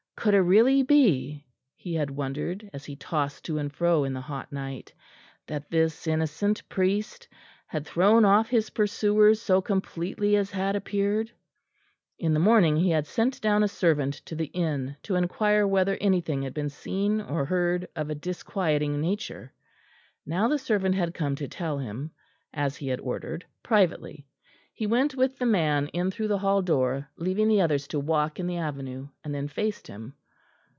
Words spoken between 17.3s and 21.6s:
heard of a disquieting nature; now the servant had come to